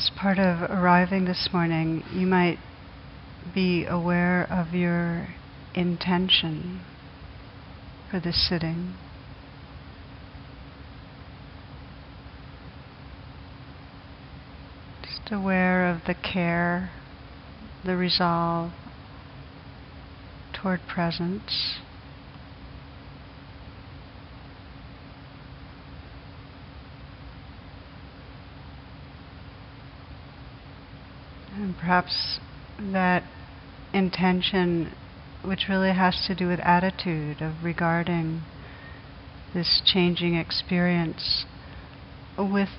[0.00, 2.58] as part of arriving this morning, you might
[3.54, 5.28] be aware of your
[5.74, 6.80] intention
[8.10, 8.94] for this sitting.
[15.02, 16.90] Just aware of the care,
[17.84, 18.72] the resolve
[20.54, 21.78] toward presence.
[31.78, 32.40] Perhaps
[32.78, 33.24] that
[33.92, 34.94] intention,
[35.44, 38.42] which really has to do with attitude of regarding
[39.52, 41.44] this changing experience
[42.38, 42.70] with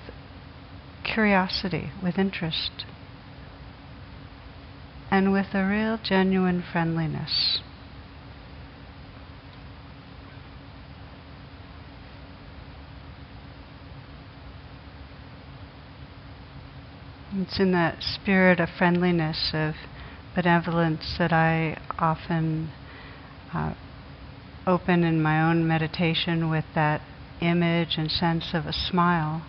[1.04, 2.86] curiosity, with interest,
[5.10, 7.62] and with a real genuine friendliness.
[17.42, 19.74] It's in that spirit of friendliness, of
[20.36, 22.70] benevolence, that I often
[23.52, 23.74] uh,
[24.68, 27.02] open in my own meditation with that
[27.42, 29.42] image and sense of a smile,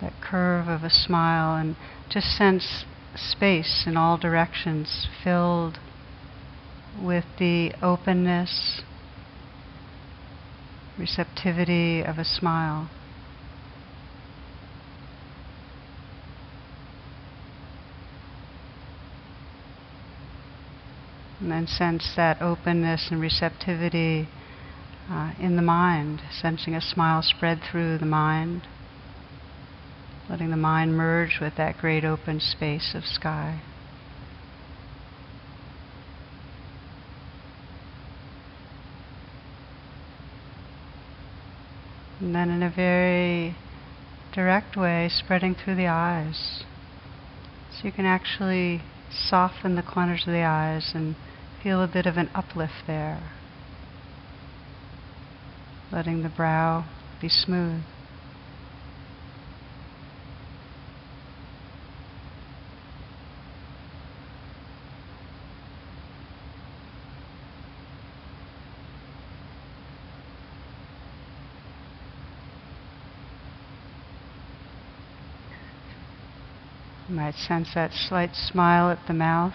[0.00, 1.76] that curve of a smile, and
[2.08, 5.78] just sense space in all directions filled
[6.98, 8.80] with the openness,
[10.96, 12.88] receptivity of a smile.
[21.40, 24.28] And then sense that openness and receptivity
[25.10, 28.62] uh, in the mind, sensing a smile spread through the mind,
[30.30, 33.60] letting the mind merge with that great open space of sky.
[42.20, 43.56] And then in a very
[44.32, 46.64] direct way, spreading through the eyes.
[47.70, 51.16] So you can actually soften the corners of the eyes and
[51.64, 53.22] Feel a bit of an uplift there.
[55.90, 56.84] Letting the brow
[57.22, 57.80] be smooth.
[77.08, 79.54] You might sense that slight smile at the mouth.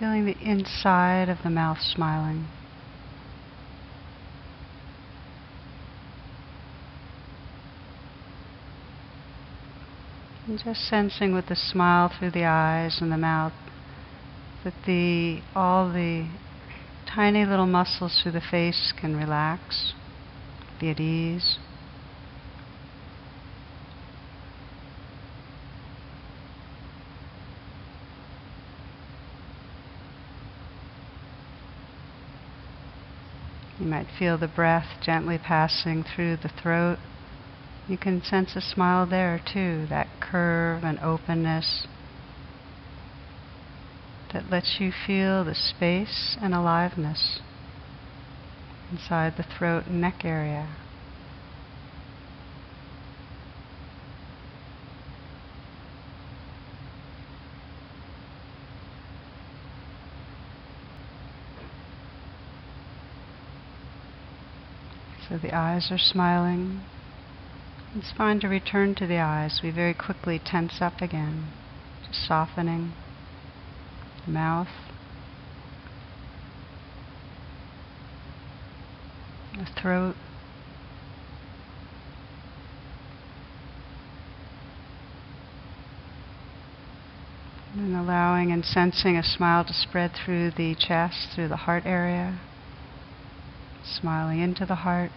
[0.00, 2.48] Feeling the inside of the mouth smiling.
[10.46, 13.52] And just sensing with the smile through the eyes and the mouth
[14.64, 16.30] that the all the
[17.06, 19.92] tiny little muscles through the face can relax,
[20.80, 21.58] be at ease.
[33.79, 36.98] You might feel the breath gently passing through the throat.
[37.88, 41.86] You can sense a smile there too, that curve and openness
[44.32, 47.40] that lets you feel the space and aliveness
[48.92, 50.68] inside the throat and neck area.
[65.30, 66.80] So the eyes are smiling.
[67.94, 69.60] It's fine to return to the eyes.
[69.62, 71.52] We very quickly tense up again,
[72.04, 72.92] just softening
[74.26, 74.68] the mouth,
[79.56, 80.16] the throat.
[87.76, 92.40] And allowing and sensing a smile to spread through the chest, through the heart area
[93.98, 95.10] smiling into the heart.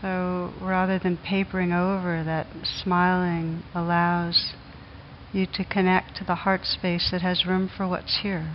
[0.00, 4.52] So rather than papering over, that smiling allows
[5.32, 8.52] you to connect to the heart space that has room for what's here.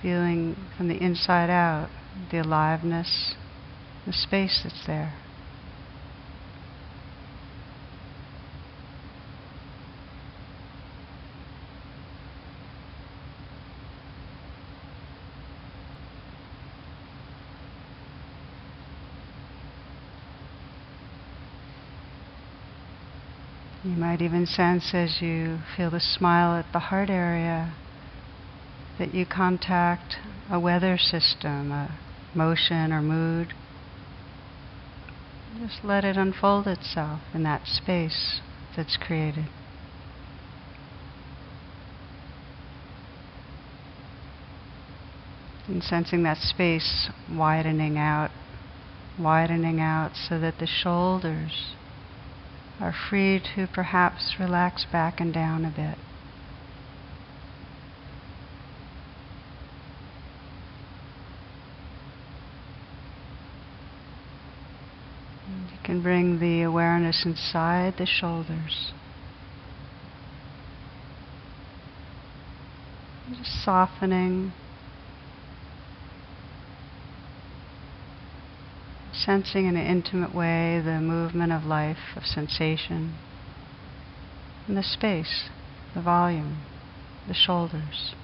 [0.00, 1.88] Feeling from the inside out
[2.30, 3.34] the aliveness,
[4.06, 5.14] the space that's there.
[23.94, 27.74] You might even sense as you feel the smile at the heart area
[28.98, 30.16] that you contact
[30.50, 31.96] a weather system, a
[32.34, 33.54] motion or mood.
[35.60, 38.40] Just let it unfold itself in that space
[38.76, 39.46] that's created.
[45.68, 48.32] And sensing that space widening out,
[49.16, 51.76] widening out so that the shoulders
[52.80, 55.98] are free to perhaps relax back and down a bit.
[65.70, 68.92] you can bring the awareness inside the shoulders.
[73.28, 74.52] Just softening
[79.24, 83.14] sensing in an intimate way the movement of life, of sensation,
[84.66, 85.48] and the space,
[85.94, 86.58] the volume,
[87.28, 88.14] the shoulders.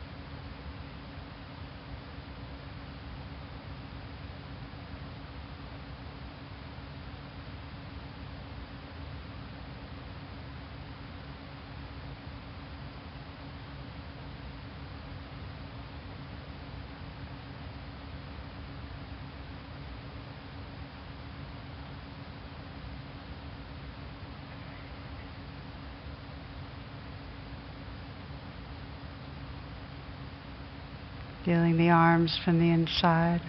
[31.51, 33.41] Feeling the arms from the inside.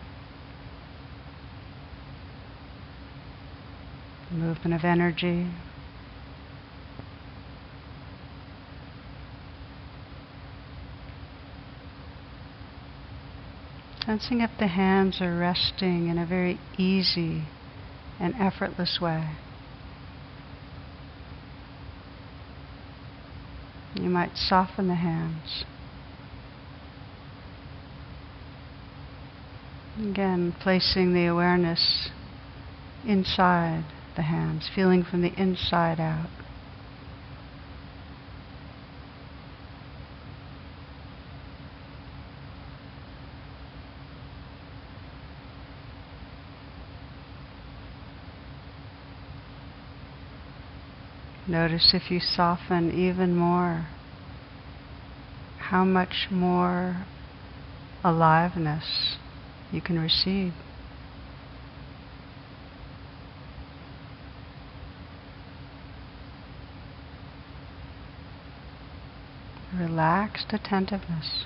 [4.31, 5.51] The movement of energy.
[14.03, 17.44] Sensing if the hands are resting in a very easy
[18.19, 19.30] and effortless way.
[23.94, 25.65] You might soften the hands.
[30.01, 32.09] Again, placing the awareness
[33.07, 33.83] inside
[34.15, 36.30] the hands, feeling from the inside out.
[51.48, 53.86] Notice if you soften even more,
[55.59, 57.06] how much more
[58.03, 59.18] aliveness
[59.72, 60.54] you can receive.
[69.74, 71.46] Relaxed attentiveness.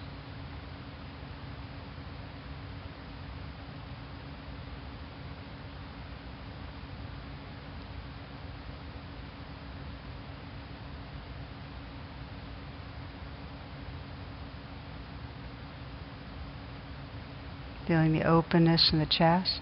[18.06, 19.62] Feeling the openness in the chest.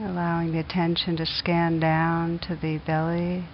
[0.00, 3.44] Allowing the attention to scan down to the belly.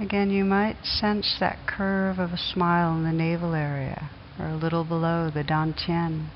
[0.00, 4.56] Again, you might sense that curve of a smile in the navel area or a
[4.56, 6.30] little below the dantian.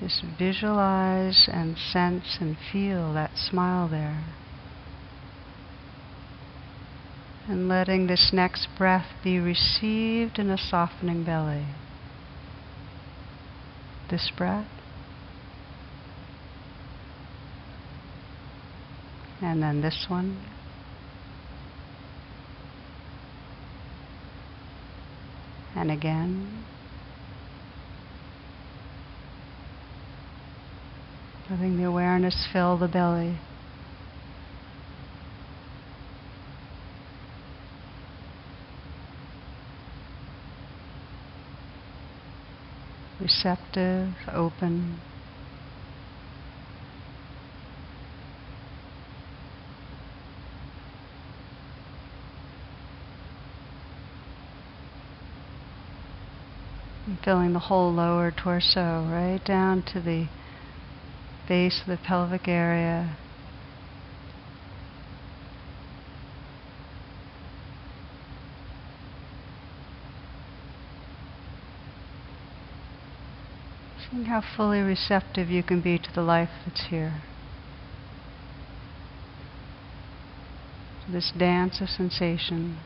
[0.00, 4.24] Just visualize and sense and feel that smile there.
[7.48, 11.64] And letting this next breath be received in a softening belly.
[14.10, 14.68] This breath.
[19.40, 20.44] And then this one.
[25.74, 26.64] And again.
[31.48, 33.38] Letting the awareness fill the belly.
[43.20, 44.98] Receptive, open.
[57.06, 60.26] And filling the whole lower torso right down to the
[61.48, 63.16] base of the pelvic area,
[74.26, 77.22] How fully receptive you can be to the life that's here.
[81.10, 82.78] This dance of sensation.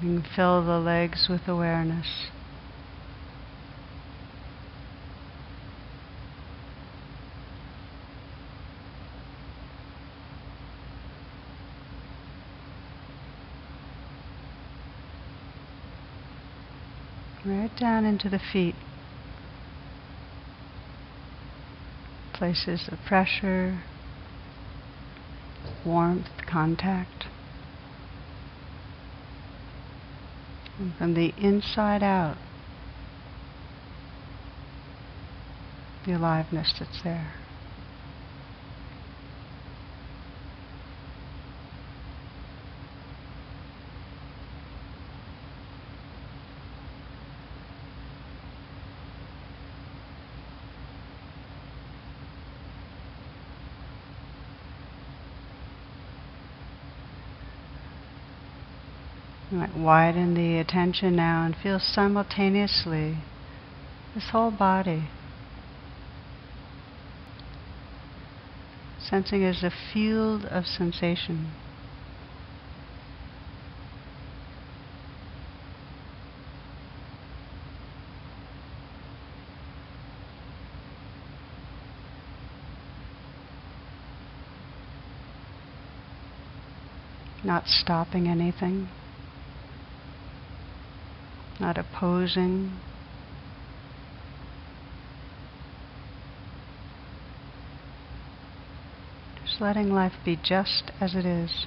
[0.00, 2.28] You can fill the legs with awareness.
[17.44, 18.76] Right down into the feet.
[22.34, 23.82] Places of pressure,
[25.84, 27.24] warmth, contact.
[30.66, 30.67] And
[30.98, 32.36] from the inside out,
[36.06, 37.34] the aliveness that's there.
[59.50, 63.16] Might widen the attention now and feel simultaneously
[64.14, 65.04] this whole body.
[69.00, 71.52] Sensing as a field of sensation.
[87.42, 88.90] Not stopping anything
[91.60, 92.72] not opposing.
[99.44, 101.66] Just letting life be just as it is.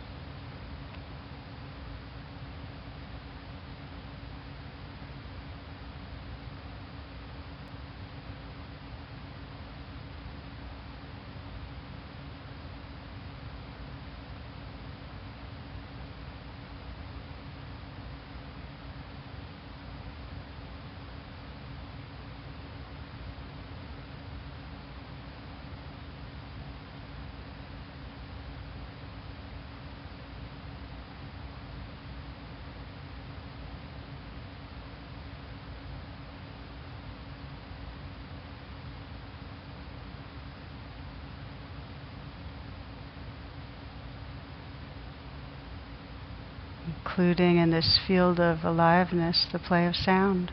[47.22, 50.52] Including in this field of aliveness the play of sound.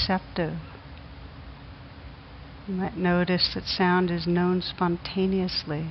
[0.00, 0.54] Receptive.
[2.66, 5.88] You might notice that sound is known spontaneously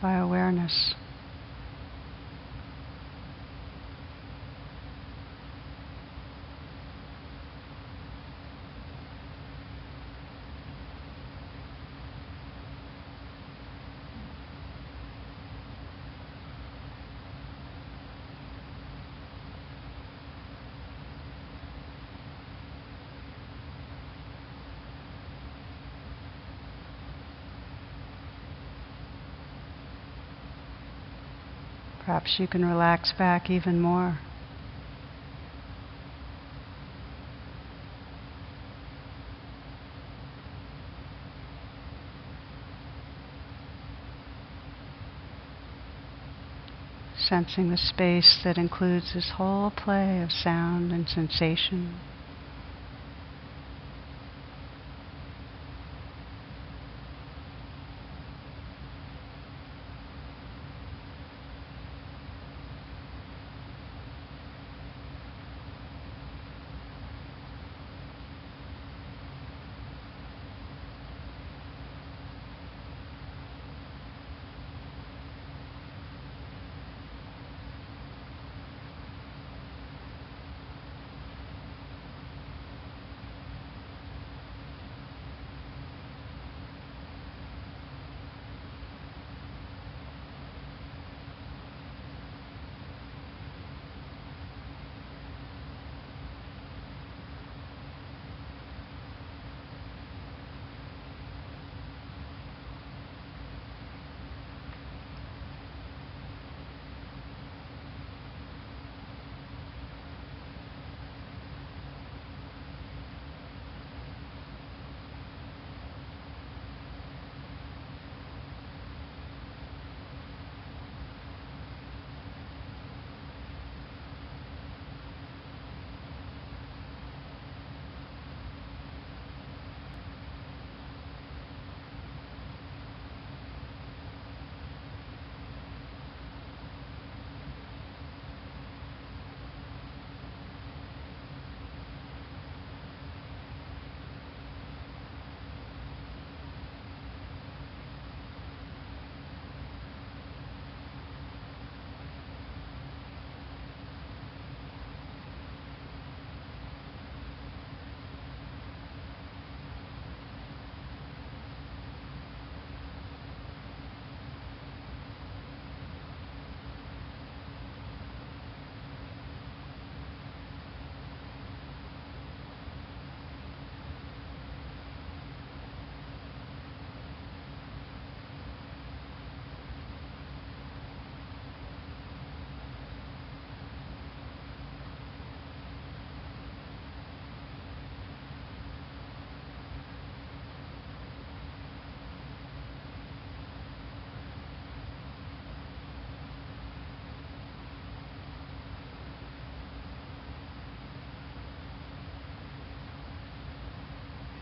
[0.00, 0.94] by awareness.
[32.04, 34.18] Perhaps you can relax back even more.
[47.16, 52.00] Sensing the space that includes this whole play of sound and sensation.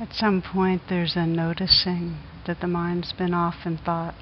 [0.01, 4.15] At some point, there's a noticing that the mind's been off in thought.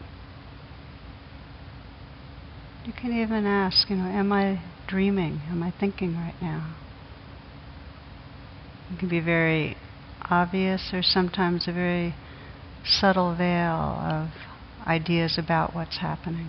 [2.84, 5.40] You can even ask, you know, am I dreaming?
[5.48, 6.74] Am I thinking right now?
[8.92, 9.76] It can be very
[10.28, 12.16] obvious or sometimes a very
[12.84, 14.30] subtle veil of
[14.84, 16.48] ideas about what's happening.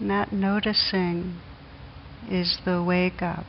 [0.00, 1.40] And that noticing
[2.30, 3.44] is the wake up.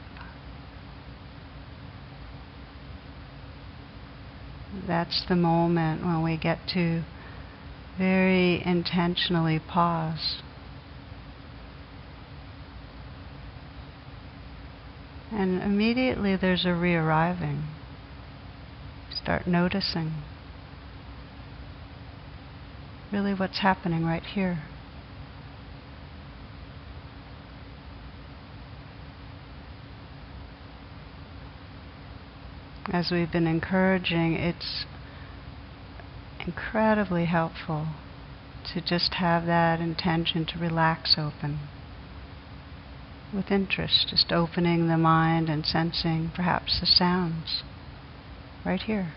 [4.89, 7.03] That's the moment when we get to
[7.95, 10.41] very intentionally pause.
[15.31, 17.65] And immediately there's a re arriving.
[19.11, 20.23] Start noticing
[23.11, 24.63] really what's happening right here.
[32.91, 34.85] As we've been encouraging, it's
[36.39, 37.89] incredibly helpful
[38.73, 41.59] to just have that intention to relax open
[43.31, 47.61] with interest, just opening the mind and sensing perhaps the sounds
[48.65, 49.13] right here.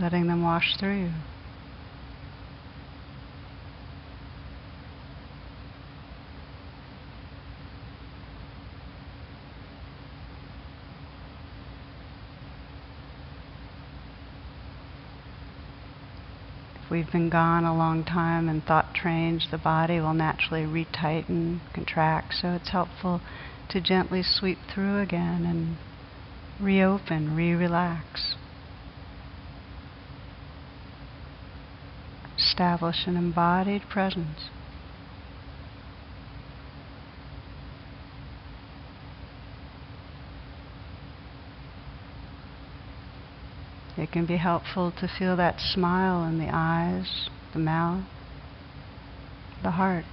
[0.00, 1.10] Letting them wash through you.
[16.90, 22.34] We've been gone a long time and thought trains, the body will naturally retighten, contract.
[22.34, 23.20] So it's helpful
[23.70, 25.76] to gently sweep through again and
[26.60, 28.34] reopen, re relax.
[32.38, 34.50] Establish an embodied presence.
[44.04, 48.04] It can be helpful to feel that smile in the eyes, the mouth,
[49.62, 50.04] the heart.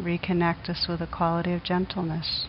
[0.00, 2.46] Reconnect us with a quality of gentleness.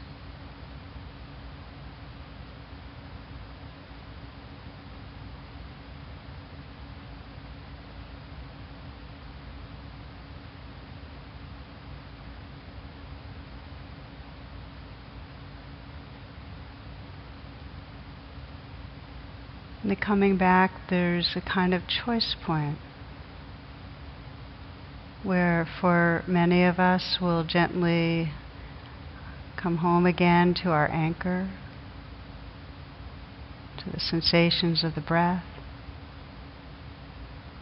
[19.83, 22.77] In the coming back, there's a kind of choice point
[25.23, 28.31] where, for many of us, we'll gently
[29.61, 31.49] come home again to our anchor,
[33.79, 35.43] to the sensations of the breath,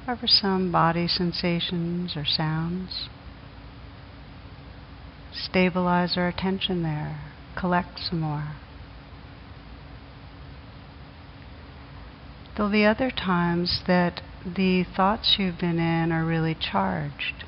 [0.06, 3.08] or for some body sensations or sounds.
[5.32, 7.22] Stabilize our attention there,
[7.58, 8.52] collect some more.
[12.56, 17.46] There'll be other times that the thoughts you've been in are really charged.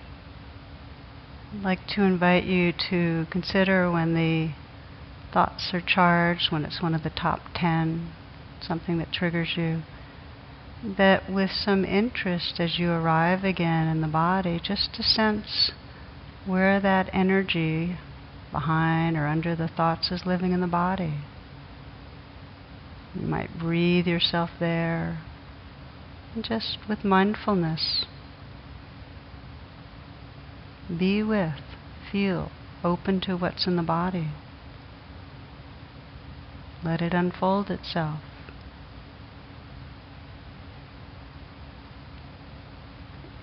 [1.53, 4.53] I'd like to invite you to consider when the
[5.31, 8.13] thoughts are charged, when it's one of the top ten,
[8.61, 9.83] something that triggers you,
[10.97, 15.71] that with some interest as you arrive again in the body, just to sense
[16.47, 17.97] where that energy
[18.51, 21.13] behind or under the thoughts is living in the body.
[23.19, 25.19] You might breathe yourself there,
[26.41, 28.05] just with mindfulness.
[30.89, 31.61] Be with,
[32.11, 32.51] feel,
[32.83, 34.29] open to what's in the body.
[36.83, 38.19] Let it unfold itself.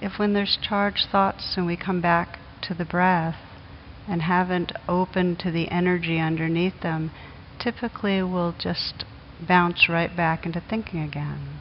[0.03, 3.39] If when there's charged thoughts and we come back to the breath
[4.07, 7.11] and haven't opened to the energy underneath them,
[7.59, 9.05] typically we'll just
[9.47, 11.61] bounce right back into thinking again.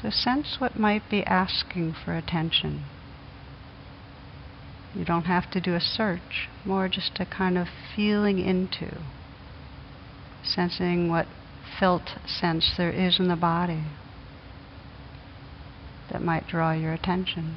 [0.00, 2.84] So sense what might be asking for attention.
[4.94, 8.98] You don't have to do a search, more just a kind of feeling into,
[10.44, 11.26] sensing what
[11.78, 13.84] felt sense there is in the body
[16.12, 17.56] that might draw your attention.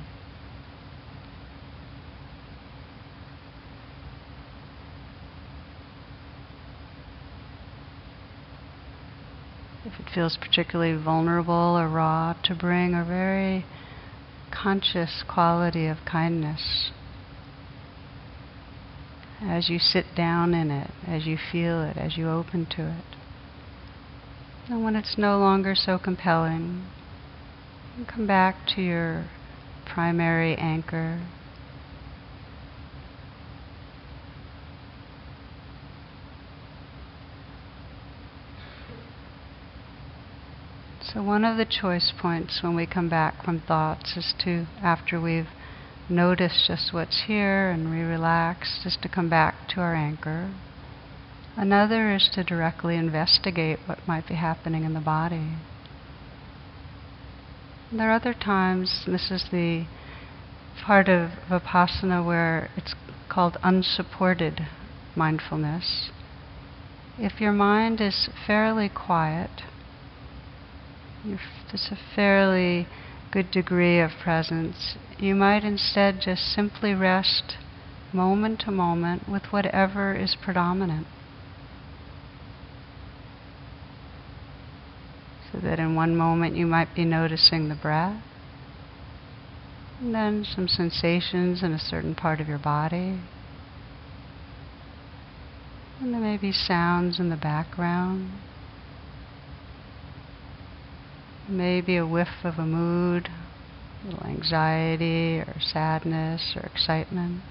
[10.00, 13.66] It feels particularly vulnerable or raw, to bring a very
[14.52, 16.92] conscious quality of kindness
[19.42, 23.18] as you sit down in it, as you feel it, as you open to it.
[24.70, 26.88] And when it's no longer so compelling,
[28.08, 29.26] come back to your
[29.86, 31.22] primary anchor.
[41.13, 45.22] So, one of the choice points when we come back from thoughts is to, after
[45.22, 45.48] we've
[46.10, 50.52] noticed just what's here and we relax, just to come back to our anchor.
[51.56, 55.54] Another is to directly investigate what might be happening in the body.
[57.89, 59.86] There are other times, this is the
[60.84, 62.96] part of Vipassana where it's
[63.30, 64.67] called unsupported
[65.15, 66.12] mindfulness.
[67.17, 69.62] If your mind is fairly quiet,
[71.28, 72.88] there's a fairly
[73.32, 77.58] good degree of presence, you might instead just simply rest
[78.13, 81.06] moment to moment with whatever is predominant.
[85.52, 88.24] So that in one moment you might be noticing the breath,
[90.00, 93.20] and then some sensations in a certain part of your body.
[96.00, 98.30] And there may be sounds in the background.
[101.50, 103.30] Maybe a whiff of a mood,
[104.04, 107.42] a little anxiety or sadness or excitement.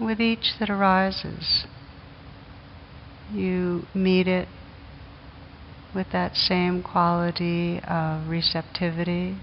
[0.00, 1.66] With each that arises,
[3.32, 4.48] you meet it
[5.94, 9.38] with that same quality of receptivity,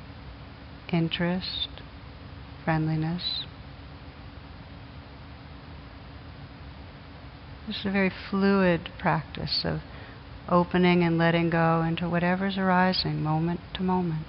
[0.92, 1.70] interest,
[2.64, 3.46] friendliness.
[7.66, 9.80] This is a very fluid practice of
[10.50, 14.26] opening and letting go into whatever's arising moment to moment.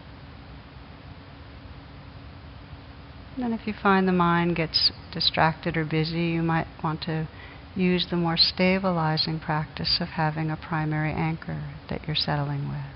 [3.37, 7.29] And if you find the mind gets distracted or busy, you might want to
[7.75, 12.87] use the more stabilizing practice of having a primary anchor that you're settling with.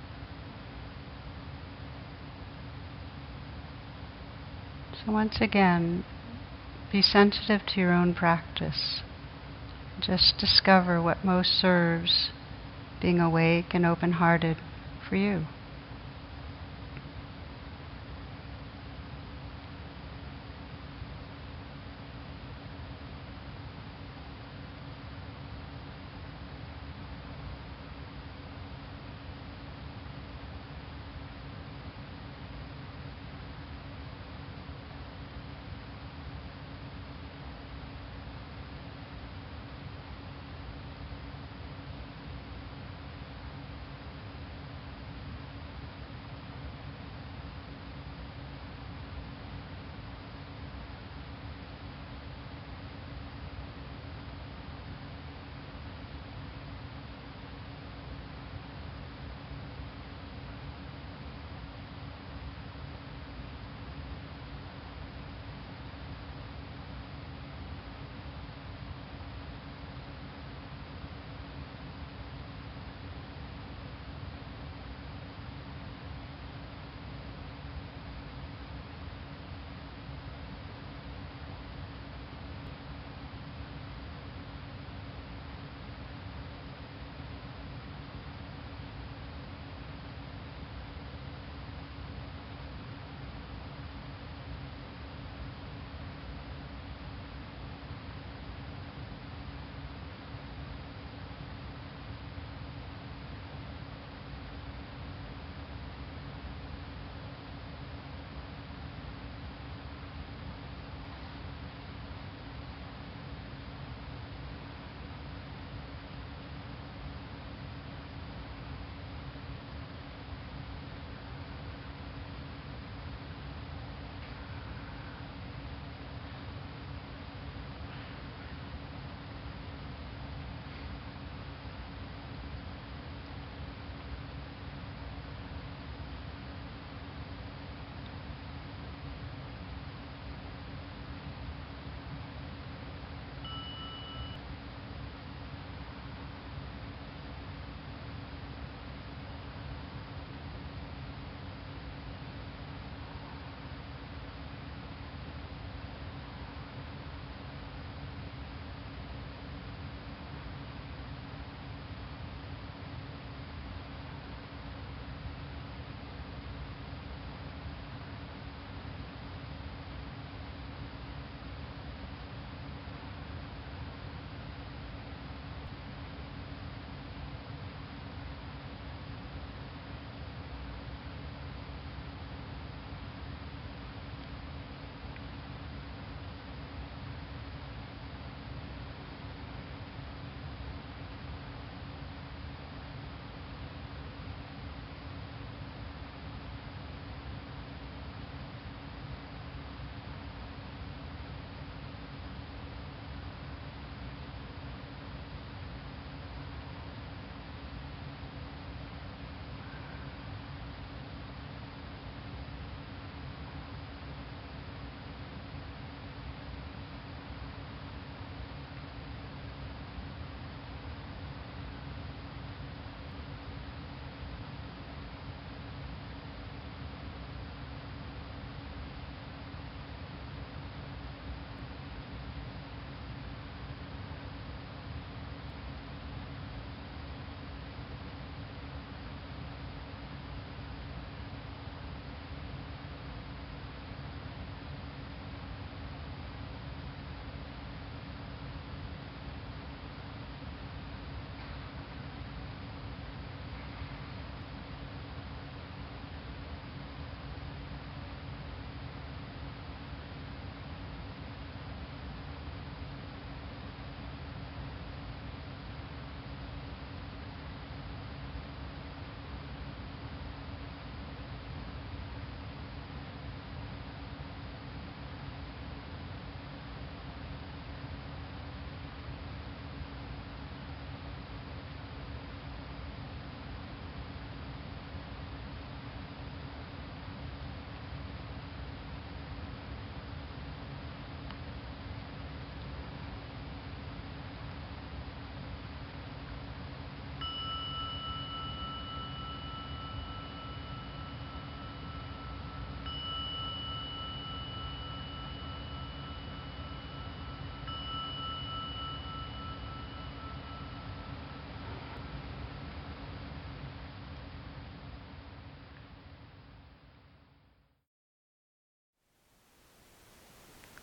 [5.04, 6.04] So, once again,
[6.92, 9.00] be sensitive to your own practice.
[10.00, 12.30] Just discover what most serves
[13.00, 14.56] being awake and open hearted
[15.08, 15.46] for you.